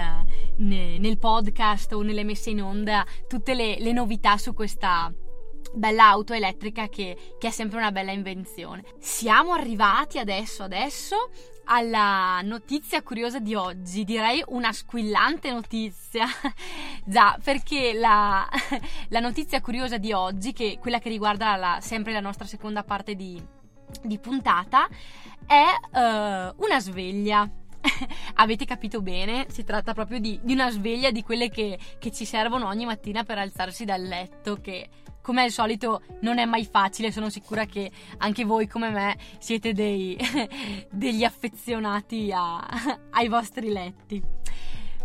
nel, 0.57 1.17
podcast 1.17 1.91
o 1.93 2.03
nelle 2.03 2.23
messe 2.23 2.51
in 2.51 2.61
onda 2.61 3.03
tutte 3.27 3.55
le, 3.55 3.79
le 3.79 3.93
novità 3.93 4.37
su 4.37 4.53
questa 4.53 5.11
bella 5.73 6.09
auto 6.09 6.33
elettrica 6.33 6.87
che, 6.87 7.17
che, 7.39 7.47
è 7.47 7.51
sempre 7.51 7.79
una 7.79 7.91
bella 7.91 8.11
invenzione. 8.11 8.83
Siamo 8.99 9.53
arrivati 9.53 10.19
adesso, 10.19 10.61
adesso 10.61 11.31
alla 11.65 12.41
notizia 12.41 13.01
curiosa 13.01 13.39
di 13.39 13.55
oggi, 13.55 14.03
direi 14.03 14.43
una 14.47 14.71
squillante 14.71 15.51
notizia. 15.51 16.25
Già, 17.05 17.37
perché 17.43 17.93
la, 17.93 18.47
la, 19.09 19.19
notizia 19.19 19.61
curiosa 19.61 19.97
di 19.97 20.11
oggi, 20.11 20.53
che 20.53 20.77
quella 20.79 20.99
che 20.99 21.09
riguarda 21.09 21.55
la, 21.55 21.77
sempre 21.81 22.13
la 22.13 22.19
nostra 22.19 22.45
seconda 22.45 22.83
parte 22.83 23.15
di, 23.15 23.41
di 24.01 24.19
puntata, 24.19 24.87
è 25.45 25.63
uh, 25.97 26.63
una 26.63 26.79
sveglia. 26.79 27.49
Avete 28.35 28.65
capito 28.65 29.01
bene? 29.01 29.45
Si 29.49 29.63
tratta 29.63 29.93
proprio 29.93 30.19
di, 30.19 30.39
di 30.41 30.53
una 30.53 30.69
sveglia 30.69 31.11
di 31.11 31.21
quelle 31.23 31.49
che, 31.49 31.77
che 31.99 32.11
ci 32.11 32.25
servono 32.25 32.67
ogni 32.67 32.85
mattina 32.85 33.23
per 33.23 33.37
alzarsi 33.37 33.83
dal 33.85 34.01
letto, 34.01 34.59
che 34.61 34.89
come 35.23 35.41
al 35.41 35.51
solito 35.51 36.01
non 36.19 36.37
è 36.37 36.45
mai 36.45 36.65
facile, 36.65 37.11
sono 37.11 37.29
sicura 37.29 37.65
che 37.65 37.89
anche 38.17 38.43
voi 38.43 38.67
come 38.67 38.89
me 38.89 39.17
siete 39.39 39.71
dei, 39.73 40.17
degli 40.91 41.23
affezionati 41.23 42.29
a, 42.31 42.59
ai 43.09 43.29
vostri 43.29 43.71
letti. 43.71 44.21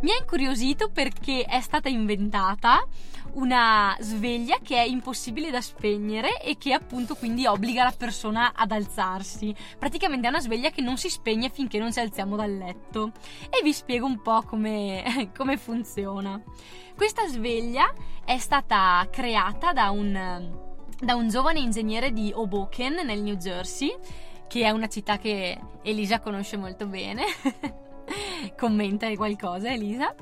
Mi 0.00 0.12
ha 0.12 0.16
incuriosito 0.16 0.90
perché 0.90 1.44
è 1.44 1.60
stata 1.60 1.88
inventata 1.88 2.86
una 3.32 3.96
sveglia 4.00 4.58
che 4.62 4.76
è 4.76 4.84
impossibile 4.84 5.50
da 5.50 5.60
spegnere 5.60 6.40
e 6.40 6.56
che 6.56 6.72
appunto 6.72 7.16
quindi 7.16 7.46
obbliga 7.46 7.82
la 7.82 7.94
persona 7.96 8.52
ad 8.54 8.70
alzarsi. 8.70 9.54
Praticamente 9.76 10.26
è 10.26 10.30
una 10.30 10.40
sveglia 10.40 10.70
che 10.70 10.82
non 10.82 10.96
si 10.96 11.08
spegne 11.08 11.50
finché 11.50 11.78
non 11.78 11.92
ci 11.92 11.98
alziamo 11.98 12.36
dal 12.36 12.56
letto. 12.56 13.10
E 13.50 13.60
vi 13.62 13.72
spiego 13.72 14.06
un 14.06 14.22
po' 14.22 14.42
come, 14.42 15.30
come 15.36 15.56
funziona. 15.56 16.40
Questa 16.94 17.26
sveglia 17.26 17.92
è 18.24 18.38
stata 18.38 19.06
creata 19.10 19.72
da 19.72 19.90
un, 19.90 20.48
da 21.00 21.14
un 21.16 21.28
giovane 21.28 21.58
ingegnere 21.58 22.12
di 22.12 22.32
Hoboken 22.32 23.00
nel 23.04 23.20
New 23.20 23.34
Jersey, 23.34 23.92
che 24.46 24.62
è 24.62 24.70
una 24.70 24.88
città 24.88 25.18
che 25.18 25.58
Elisa 25.82 26.20
conosce 26.20 26.56
molto 26.56 26.86
bene. 26.86 27.24
Commenta 28.56 29.12
qualcosa, 29.14 29.72
Elisa. 29.72 30.14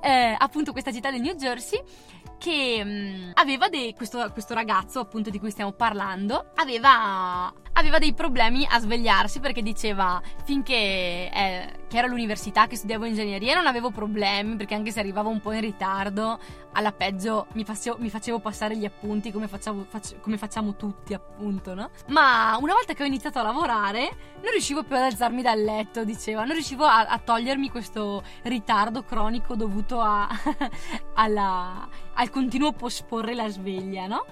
Eh, 0.00 0.34
appunto, 0.38 0.72
questa 0.72 0.92
città 0.92 1.10
del 1.10 1.20
New 1.20 1.34
Jersey 1.34 1.82
che 2.38 2.82
mh, 2.84 2.88
mm, 2.88 3.30
aveva 3.34 3.68
dei, 3.68 3.94
questo, 3.94 4.30
questo, 4.32 4.54
ragazzo 4.54 5.00
appunto 5.00 5.28
di 5.28 5.38
cui 5.38 5.50
stiamo 5.50 5.72
parlando 5.72 6.52
aveva, 6.54 7.52
aveva 7.72 7.98
dei 7.98 8.14
problemi 8.14 8.66
a 8.68 8.78
svegliarsi 8.78 9.40
perché 9.40 9.60
diceva 9.60 10.22
finché 10.44 11.30
eh, 11.32 11.72
che 11.88 11.96
era 11.96 12.06
all'università 12.06 12.66
che 12.66 12.76
studiavo 12.76 13.06
ingegneria 13.06 13.54
non 13.54 13.66
avevo 13.66 13.90
problemi 13.90 14.56
perché 14.56 14.74
anche 14.74 14.92
se 14.92 15.00
arrivavo 15.00 15.30
un 15.30 15.40
po' 15.40 15.52
in 15.52 15.60
ritardo 15.60 16.38
alla 16.72 16.92
peggio 16.92 17.46
mi 17.54 17.64
facevo, 17.64 17.96
mi 17.98 18.10
facevo 18.10 18.38
passare 18.38 18.76
gli 18.76 18.84
appunti 18.84 19.32
come, 19.32 19.48
facciamo, 19.48 19.84
faccio, 19.88 20.16
come 20.20 20.36
facciamo 20.36 20.76
tutti 20.76 21.14
appunto 21.14 21.74
no? 21.74 21.90
ma 22.08 22.56
una 22.60 22.74
volta 22.74 22.92
che 22.92 23.02
ho 23.02 23.06
iniziato 23.06 23.38
a 23.38 23.42
lavorare 23.42 24.16
non 24.40 24.52
riuscivo 24.52 24.84
più 24.84 24.96
ad 24.96 25.02
alzarmi 25.02 25.42
dal 25.42 25.60
letto 25.60 26.04
diceva 26.04 26.44
non 26.44 26.52
riuscivo 26.52 26.84
a, 26.84 27.06
a 27.06 27.18
togliermi 27.18 27.70
questo 27.70 28.22
ritardo 28.42 29.02
cronico 29.02 29.56
dovuto 29.56 30.00
a, 30.00 30.28
alla, 31.14 31.88
al 32.14 32.30
continuo 32.30 32.72
posporre 32.72 33.34
la 33.34 33.48
sveglia 33.48 34.06
no? 34.06 34.26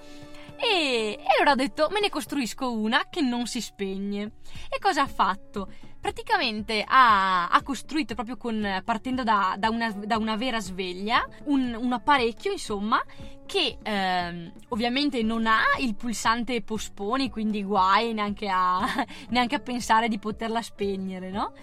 E, 0.59 1.19
e 1.19 1.25
allora 1.35 1.51
ho 1.51 1.55
detto 1.55 1.87
me 1.91 1.99
ne 1.99 2.09
costruisco 2.09 2.71
una 2.71 3.07
che 3.09 3.21
non 3.21 3.45
si 3.45 3.61
spegne. 3.61 4.31
E 4.69 4.79
cosa 4.79 5.03
ha 5.03 5.07
fatto? 5.07 5.69
Praticamente 5.99 6.83
ha, 6.85 7.49
ha, 7.49 7.61
costruito 7.63 8.15
proprio 8.15 8.37
con, 8.37 8.81
partendo 8.83 9.23
da, 9.23 9.55
da, 9.57 9.69
una, 9.69 9.91
da 9.91 10.17
una, 10.17 10.35
vera 10.35 10.59
sveglia 10.59 11.27
un, 11.45 11.77
un, 11.79 11.93
apparecchio 11.93 12.51
insomma 12.51 13.03
che 13.45 13.77
ehm, 13.81 14.51
ovviamente 14.69 15.21
non 15.23 15.47
ha 15.47 15.61
il 15.79 15.95
pulsante 15.95 16.61
posponi 16.61 17.29
quindi 17.29 17.63
guai 17.63 18.13
neanche 18.13 18.47
a, 18.47 18.79
neanche 19.29 19.55
a 19.55 19.59
pensare 19.59 20.07
di 20.07 20.19
poterla 20.19 20.61
spegnere 20.61 21.29
no? 21.29 21.53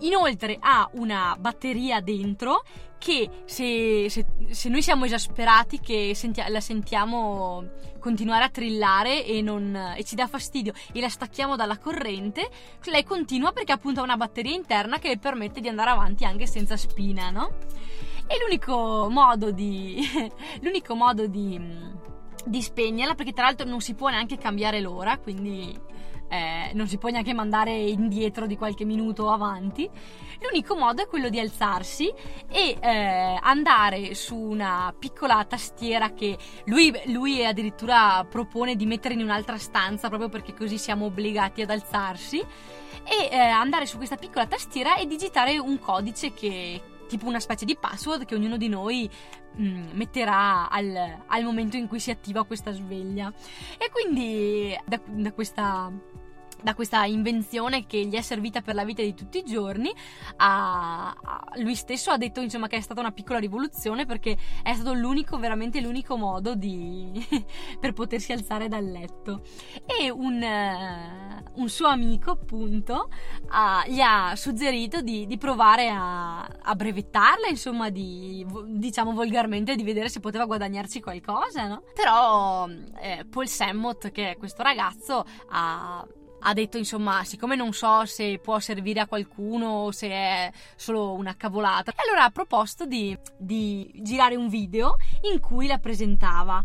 inoltre 0.00 0.56
ha 0.60 0.88
una 0.94 1.36
batteria 1.38 2.00
dentro 2.00 2.64
che 3.04 3.28
se, 3.44 4.08
se, 4.08 4.24
se 4.48 4.68
noi 4.70 4.80
siamo 4.80 5.04
esasperati 5.04 5.78
che 5.78 6.12
senti- 6.14 6.42
la 6.48 6.60
sentiamo 6.60 7.68
continuare 7.98 8.44
a 8.44 8.48
trillare 8.48 9.26
e, 9.26 9.42
non, 9.42 9.76
e, 9.94 10.02
ci 10.04 10.14
dà 10.14 10.26
fastidio 10.26 10.72
e 10.90 11.02
la 11.02 11.10
stacchiamo 11.10 11.54
dalla 11.54 11.76
corrente, 11.76 12.48
lei 12.84 13.04
continua 13.04 13.52
perché 13.52 13.72
appunto 13.72 14.00
ha 14.00 14.04
una 14.04 14.16
batteria 14.16 14.54
interna 14.54 14.98
che 14.98 15.08
le 15.08 15.18
permette 15.18 15.60
di 15.60 15.68
andare 15.68 15.90
avanti 15.90 16.24
anche 16.24 16.46
senza 16.46 16.78
spina, 16.78 17.28
no? 17.28 17.58
E 18.26 18.38
l'unico 18.40 19.08
modo 19.10 19.50
di... 19.50 20.02
l'unico 20.62 20.94
modo 20.94 21.26
di 21.26 21.92
di 22.46 22.60
spegnerla 22.60 23.14
perché 23.14 23.32
tra 23.32 23.44
l'altro 23.44 23.66
non 23.66 23.80
si 23.80 23.94
può 23.94 24.10
neanche 24.10 24.36
cambiare 24.36 24.78
l'ora 24.78 25.16
quindi 25.16 25.74
eh, 26.28 26.70
non 26.74 26.86
si 26.86 26.98
può 26.98 27.10
neanche 27.10 27.32
mandare 27.32 27.74
indietro 27.74 28.46
di 28.46 28.56
qualche 28.56 28.84
minuto 28.84 29.30
avanti. 29.30 29.88
L'unico 30.40 30.76
modo 30.76 31.02
è 31.02 31.06
quello 31.06 31.28
di 31.28 31.38
alzarsi 31.38 32.12
e 32.50 32.76
eh, 32.80 33.38
andare 33.40 34.14
su 34.14 34.36
una 34.36 34.94
piccola 34.98 35.44
tastiera 35.44 36.12
che 36.12 36.36
lui, 36.66 36.92
lui 37.06 37.44
addirittura 37.44 38.26
propone 38.28 38.76
di 38.76 38.86
mettere 38.86 39.14
in 39.14 39.22
un'altra 39.22 39.58
stanza 39.58 40.08
proprio 40.08 40.28
perché 40.28 40.54
così 40.54 40.76
siamo 40.78 41.06
obbligati 41.06 41.62
ad 41.62 41.70
alzarsi 41.70 42.38
e 42.38 43.28
eh, 43.30 43.36
andare 43.38 43.86
su 43.86 43.96
questa 43.96 44.16
piccola 44.16 44.46
tastiera 44.46 44.96
e 44.96 45.06
digitare 45.06 45.58
un 45.58 45.78
codice 45.78 46.32
che 46.32 46.80
tipo 47.06 47.26
una 47.26 47.40
specie 47.40 47.64
di 47.64 47.76
password 47.76 48.24
che 48.24 48.34
ognuno 48.34 48.56
di 48.56 48.68
noi 48.68 49.08
mh, 49.56 49.66
mm, 49.66 49.84
metterà 49.92 50.68
al, 50.68 51.22
al, 51.26 51.44
momento 51.44 51.76
in 51.76 51.88
cui 51.88 52.00
si 52.00 52.10
attiva 52.10 52.44
questa 52.44 52.72
sveglia. 52.72 53.32
E 53.78 53.90
quindi 53.90 54.76
da, 54.86 55.00
da 55.04 55.32
questa 55.32 55.92
da 56.62 56.74
questa 56.74 57.04
invenzione 57.04 57.86
che 57.86 58.04
gli 58.06 58.14
è 58.14 58.20
servita 58.20 58.60
per 58.60 58.74
la 58.74 58.84
vita 58.84 59.02
di 59.02 59.14
tutti 59.14 59.38
i 59.38 59.44
giorni, 59.44 59.92
a, 60.36 61.10
a, 61.10 61.44
lui 61.56 61.74
stesso 61.74 62.10
ha 62.10 62.16
detto 62.16 62.40
insomma 62.40 62.68
che 62.68 62.76
è 62.76 62.80
stata 62.80 63.00
una 63.00 63.12
piccola 63.12 63.38
rivoluzione 63.38 64.06
perché 64.06 64.36
è 64.62 64.74
stato 64.74 64.92
l'unico, 64.92 65.38
veramente 65.38 65.80
l'unico 65.80 66.16
modo 66.16 66.54
di, 66.54 67.26
per 67.80 67.92
potersi 67.92 68.32
alzare 68.32 68.68
dal 68.68 68.84
letto. 68.84 69.42
E 69.86 70.10
un, 70.10 70.42
uh, 70.42 71.60
un 71.60 71.68
suo 71.68 71.88
amico 71.88 72.30
appunto 72.32 73.08
uh, 73.42 73.90
gli 73.90 74.00
ha 74.00 74.34
suggerito 74.36 75.00
di, 75.00 75.26
di 75.26 75.38
provare 75.38 75.88
a, 75.88 76.42
a, 76.42 76.74
brevettarla, 76.74 77.48
insomma 77.48 77.90
di, 77.90 78.46
diciamo 78.66 79.12
volgarmente, 79.12 79.74
di 79.76 79.82
vedere 79.82 80.08
se 80.08 80.20
poteva 80.20 80.44
guadagnarci 80.44 81.00
qualcosa, 81.00 81.66
no? 81.66 81.82
Però 81.94 82.68
eh, 83.00 83.24
Paul 83.28 83.48
Sammott, 83.48 84.10
che 84.10 84.30
è 84.30 84.36
questo 84.36 84.62
ragazzo, 84.62 85.24
ha 85.50 86.06
ha 86.46 86.52
detto 86.52 86.76
insomma 86.76 87.24
siccome 87.24 87.56
non 87.56 87.72
so 87.72 88.04
se 88.04 88.38
può 88.42 88.58
servire 88.58 89.00
a 89.00 89.06
qualcuno 89.06 89.66
o 89.66 89.92
se 89.92 90.08
è 90.08 90.52
solo 90.76 91.12
una 91.14 91.36
cavolata 91.36 91.92
allora 91.96 92.24
ha 92.24 92.30
proposto 92.30 92.84
di, 92.84 93.16
di 93.36 93.90
girare 94.02 94.36
un 94.36 94.48
video 94.48 94.96
in 95.32 95.40
cui 95.40 95.66
la 95.66 95.78
presentava 95.78 96.62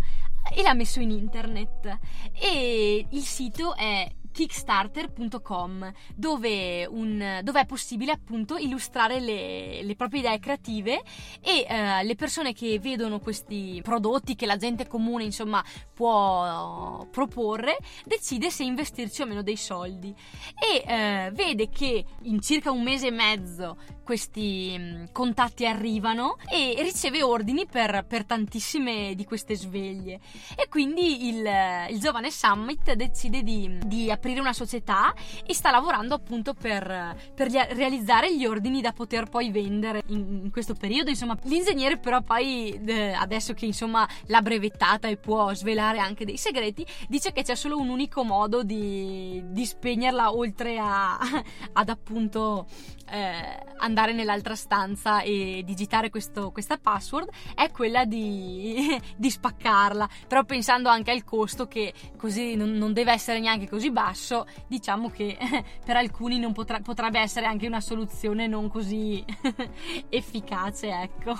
e 0.51 0.61
l'ha 0.61 0.73
messo 0.73 0.99
in 0.99 1.11
internet. 1.11 1.97
E 2.33 3.05
il 3.09 3.23
sito 3.23 3.75
è 3.75 4.09
kickstarter.com 4.39 5.91
dove, 6.15 6.85
un, 6.85 7.41
dove, 7.43 7.59
è 7.59 7.65
possibile 7.65 8.13
appunto 8.13 8.55
illustrare 8.55 9.19
le, 9.19 9.83
le 9.83 9.95
proprie 9.95 10.21
idee 10.21 10.39
creative 10.39 11.01
e 11.41 11.65
uh, 11.67 12.05
le 12.05 12.15
persone 12.15 12.53
che 12.53 12.79
vedono 12.79 13.19
questi 13.19 13.81
prodotti 13.83 14.35
che 14.35 14.45
la 14.45 14.55
gente 14.55 14.87
comune 14.87 15.25
insomma 15.25 15.61
può 15.93 17.05
proporre 17.11 17.77
decide 18.05 18.49
se 18.49 18.63
investirci 18.63 19.21
o 19.23 19.25
meno 19.25 19.41
dei 19.41 19.57
soldi. 19.57 20.15
E 20.55 21.27
uh, 21.27 21.33
vede 21.33 21.67
che 21.67 22.05
in 22.21 22.39
circa 22.39 22.71
un 22.71 22.81
mese 22.81 23.07
e 23.07 23.11
mezzo 23.11 23.75
questi 24.09 24.73
um, 24.75 25.11
contatti 25.11 25.67
arrivano 25.67 26.37
e 26.49 26.73
riceve 26.79 27.21
ordini 27.21 27.67
per, 27.67 28.05
per, 28.07 28.25
tantissime 28.25 29.13
di 29.13 29.23
queste 29.23 29.55
sveglie. 29.55 30.19
E 30.55 30.67
quindi 30.67 31.27
il, 31.27 31.47
il 31.91 31.99
giovane 31.99 32.31
Summit 32.31 32.93
decide 32.93 33.43
di, 33.43 33.77
di 33.85 34.09
aprire 34.09 34.28
una 34.37 34.53
società 34.53 35.13
e 35.43 35.53
sta 35.55 35.71
lavorando 35.71 36.13
appunto 36.13 36.53
per, 36.53 37.15
per 37.33 37.49
realizzare 37.49 38.35
gli 38.35 38.45
ordini 38.45 38.81
da 38.81 38.91
poter 38.91 39.27
poi 39.27 39.49
vendere 39.49 40.03
in, 40.07 40.41
in 40.43 40.51
questo 40.51 40.75
periodo. 40.75 41.09
Insomma, 41.09 41.37
l'ingegnere 41.43 41.97
però 41.97 42.21
poi 42.21 42.79
eh, 42.85 43.13
adesso 43.13 43.53
che 43.53 43.65
insomma 43.65 44.07
l'ha 44.27 44.41
brevettata 44.41 45.07
e 45.07 45.17
può 45.17 45.51
svelare 45.53 45.99
anche 45.99 46.25
dei 46.25 46.37
segreti, 46.37 46.85
dice 47.07 47.31
che 47.31 47.41
c'è 47.41 47.55
solo 47.55 47.77
un 47.77 47.89
unico 47.89 48.23
modo 48.23 48.63
di, 48.63 49.41
di 49.45 49.65
spegnerla 49.65 50.35
oltre 50.35 50.77
a, 50.77 51.17
ad 51.73 51.89
appunto 51.89 52.67
eh, 53.09 53.59
andare 53.77 54.13
nell'altra 54.13 54.55
stanza 54.55 55.21
e 55.21 55.61
digitare 55.65 56.09
questo, 56.09 56.51
questa 56.51 56.77
password 56.77 57.29
è 57.55 57.71
quella 57.71 58.05
di, 58.05 58.99
di, 59.15 59.29
spaccarla. 59.29 60.07
Però 60.27 60.43
pensando 60.43 60.89
anche 60.89 61.11
al 61.11 61.23
costo 61.23 61.67
che 61.67 61.93
così 62.17 62.55
non, 62.55 62.71
non, 62.71 62.93
deve 62.93 63.11
essere 63.11 63.39
neanche 63.39 63.67
così 63.67 63.91
basso 63.91 64.45
diciamo 64.67 65.09
che 65.09 65.37
per 65.83 65.95
alcuni 65.95 66.39
potrà, 66.51 66.79
potrebbe 66.79 67.19
essere 67.19 67.45
anche 67.45 67.67
una 67.67 67.81
soluzione 67.81 68.47
non 68.47 68.69
così 68.69 69.23
efficace 70.09 70.89
ecco. 70.89 71.37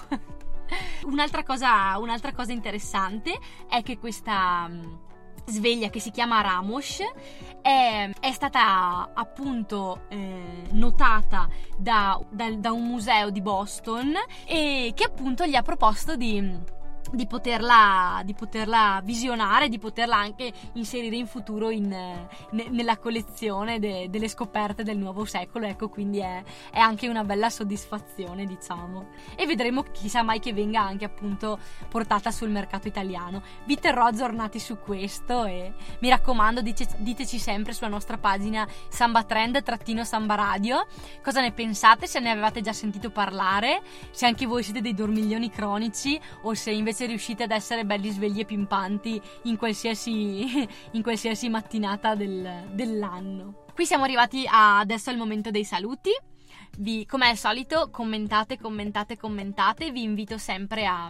Un'altra 1.06 1.44
cosa, 1.44 1.98
un'altra 1.98 2.32
cosa 2.32 2.52
interessante 2.52 3.38
è 3.68 3.82
che 3.82 3.98
questa 3.98 4.70
sveglia 5.50 5.90
che 5.90 6.00
si 6.00 6.12
chiama 6.12 6.42
Ramos 6.42 7.02
è, 7.62 8.10
è 8.20 8.32
stata 8.32 9.12
appunto 9.14 10.02
eh, 10.10 10.68
notata 10.72 11.48
da, 11.78 12.20
da, 12.30 12.52
da 12.52 12.72
un 12.72 12.88
museo 12.88 13.30
di 13.30 13.42
Boston 13.42 14.14
e 14.46 14.92
che 14.96 15.04
appunto 15.04 15.46
gli 15.46 15.56
ha 15.56 15.62
proposto 15.62 16.16
di 16.16 16.78
di 17.12 17.26
poterla, 17.28 18.22
di 18.24 18.34
poterla, 18.34 19.02
visionare, 19.04 19.70
di 19.70 19.80
poterla 19.80 20.16
anche 20.16 20.52
inserire 20.74 21.16
in 21.16 21.28
futuro 21.28 21.70
in, 21.70 21.88
ne, 21.88 22.70
nella 22.70 22.98
collezione 22.98 23.80
de, 23.80 24.10
delle 24.10 24.28
scoperte 24.28 24.84
del 24.84 24.98
nuovo 24.98 25.26
secolo. 25.26 25.66
Ecco, 25.66 25.90
quindi 25.90 26.20
è, 26.20 26.44
è, 26.72 26.80
anche 26.80 27.08
una 27.08 27.24
bella 27.24 27.50
soddisfazione, 27.50 28.46
diciamo. 28.46 29.08
E 29.36 29.46
vedremo 29.46 29.84
chissà 29.92 30.22
mai 30.22 30.40
che 30.40 30.54
venga 30.54 30.82
anche 30.82 31.06
appunto 31.06 31.60
portata 31.88 32.32
sul 32.32 32.50
mercato 32.50 32.88
italiano. 32.88 33.42
Vi 33.66 33.78
terrò 33.80 34.06
aggiornati 34.06 34.60
su 34.60 34.78
questo 34.80 35.46
e 35.46 35.74
mi 36.00 36.10
raccomando, 36.10 36.62
dice, 36.62 36.88
diteci 36.98 37.40
sempre 37.40 37.74
sulla 37.74 37.90
nostra 37.90 38.18
pagina 38.18 38.68
Samba 38.90 39.24
Trend-Samba 39.24 40.36
Radio 40.36 40.88
cosa 41.22 41.42
ne 41.42 41.52
pensate, 41.52 42.08
se 42.08 42.20
ne 42.20 42.32
avevate 42.32 42.62
già 42.62 42.74
sentito 42.74 43.10
parlare, 43.10 43.82
se 44.12 44.26
anche 44.26 44.46
voi 44.46 44.64
siete 44.64 44.82
dei 44.82 44.94
dormiglioni 44.94 45.50
cronici 45.50 46.20
o 46.44 46.54
se 46.54 46.72
invece 46.72 46.99
se 47.00 47.06
riuscite 47.06 47.44
ad 47.44 47.52
essere 47.52 47.86
belli 47.86 48.10
svegli 48.10 48.42
e 48.42 48.46
pimpanti 48.46 49.22
in 49.44 49.56
qualsiasi, 49.56 50.68
in 50.92 51.02
qualsiasi 51.02 51.48
mattinata 51.48 52.14
del, 52.14 52.68
dell'anno. 52.74 53.64
Qui 53.74 53.86
siamo 53.86 54.04
arrivati 54.04 54.46
adesso 54.50 55.10
al 55.10 55.16
momento 55.16 55.50
dei 55.50 55.64
saluti. 55.64 56.10
Vi, 56.78 57.06
come 57.06 57.30
al 57.30 57.38
solito, 57.38 57.90
commentate, 57.90 58.58
commentate, 58.58 59.16
commentate. 59.16 59.94
Vi 59.94 60.04
invito 60.04 60.38
sempre 60.38 60.86
a, 60.86 61.10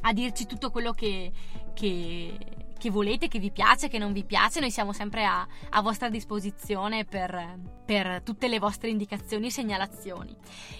a 0.00 0.12
dirci 0.14 0.46
tutto 0.46 0.70
quello 0.70 0.92
che, 0.92 1.30
che 1.74 2.38
che 2.80 2.90
volete, 2.90 3.28
che 3.28 3.38
vi 3.38 3.50
piace, 3.50 3.88
che 3.88 3.98
non 3.98 4.14
vi 4.14 4.24
piace, 4.24 4.58
noi 4.58 4.70
siamo 4.70 4.94
sempre 4.94 5.26
a, 5.26 5.46
a 5.68 5.82
vostra 5.82 6.08
disposizione 6.08 7.04
per, 7.04 7.58
per, 7.84 8.22
tutte 8.24 8.48
le 8.48 8.58
vostre 8.58 8.88
indicazioni 8.88 9.48
e 9.48 9.50
segnalazioni. 9.50 10.34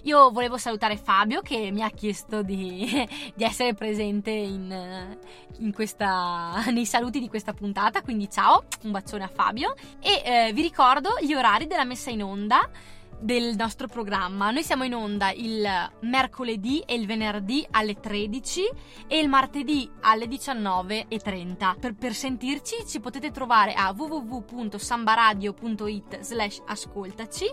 Io 0.04 0.30
volevo 0.30 0.56
salutare 0.56 0.96
Fabio 0.96 1.42
che 1.42 1.70
mi 1.70 1.82
ha 1.82 1.90
chiesto 1.90 2.42
di, 2.42 3.06
di 3.36 3.44
essere 3.44 3.74
presente 3.74 4.30
in, 4.30 5.18
in 5.58 5.72
questa, 5.72 6.64
nei 6.72 6.86
saluti 6.86 7.20
di 7.20 7.28
questa 7.28 7.52
puntata, 7.52 8.00
quindi 8.00 8.30
ciao, 8.30 8.64
un 8.82 8.90
bacione 8.90 9.24
a 9.24 9.30
Fabio 9.32 9.74
e 10.00 10.22
eh, 10.24 10.52
vi 10.54 10.62
ricordo 10.62 11.10
gli 11.20 11.34
orari 11.34 11.66
della 11.66 11.84
messa 11.84 12.08
in 12.08 12.22
onda 12.22 12.66
del 13.20 13.54
nostro 13.56 13.86
programma. 13.86 14.50
Noi 14.50 14.62
siamo 14.62 14.84
in 14.84 14.94
onda 14.94 15.30
il 15.30 15.66
mercoledì 16.00 16.80
e 16.80 16.94
il 16.94 17.06
venerdì 17.06 17.66
alle 17.70 18.00
13 18.00 18.68
e 19.06 19.18
il 19.18 19.28
martedì 19.28 19.90
alle 20.00 20.24
19.30. 20.26 21.78
Per, 21.78 21.94
per 21.94 22.14
sentirci 22.14 22.86
ci 22.86 23.00
potete 23.00 23.30
trovare 23.30 23.74
a 23.74 23.94
www.sambaradio.it 23.96 26.20
slash 26.20 26.62
ascoltaci 26.66 27.44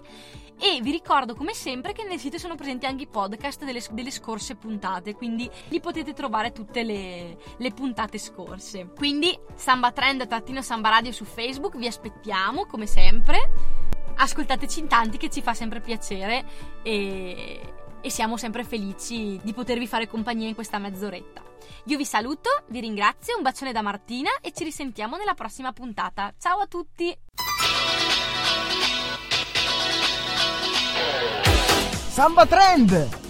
e 0.59 0.79
vi 0.81 0.89
ricordo 0.89 1.35
come 1.35 1.53
sempre 1.53 1.93
che 1.93 2.03
nel 2.03 2.17
sito 2.17 2.39
sono 2.39 2.55
presenti 2.55 2.87
anche 2.87 3.03
i 3.03 3.07
podcast 3.07 3.63
delle, 3.63 3.79
delle 3.91 4.09
scorse 4.09 4.55
puntate, 4.55 5.13
quindi 5.13 5.47
lì 5.67 5.79
potete 5.79 6.13
trovare 6.13 6.51
tutte 6.51 6.81
le, 6.81 7.37
le 7.57 7.71
puntate 7.71 8.17
scorse. 8.17 8.89
Quindi 8.95 9.39
Samba 9.53 9.91
Trend-Samba 9.91 10.89
Radio 10.89 11.11
su 11.11 11.25
Facebook, 11.25 11.77
vi 11.77 11.85
aspettiamo 11.85 12.65
come 12.65 12.87
sempre 12.87 13.86
ascoltateci 14.17 14.79
in 14.79 14.87
tanti 14.87 15.17
che 15.17 15.29
ci 15.29 15.41
fa 15.41 15.53
sempre 15.53 15.79
piacere 15.79 16.45
e, 16.83 17.59
e 18.01 18.09
siamo 18.09 18.37
sempre 18.37 18.63
felici 18.63 19.39
di 19.41 19.53
potervi 19.53 19.87
fare 19.87 20.07
compagnia 20.07 20.47
in 20.47 20.55
questa 20.55 20.77
mezz'oretta. 20.77 21.43
Io 21.85 21.97
vi 21.97 22.05
saluto, 22.05 22.49
vi 22.67 22.79
ringrazio, 22.79 23.37
un 23.37 23.43
bacione 23.43 23.71
da 23.71 23.81
Martina 23.81 24.29
e 24.41 24.51
ci 24.51 24.63
risentiamo 24.63 25.15
nella 25.15 25.33
prossima 25.33 25.71
puntata. 25.71 26.33
Ciao 26.37 26.59
a 26.59 26.67
tutti! 26.67 27.17
Samba 32.09 32.45
Trend! 32.45 33.26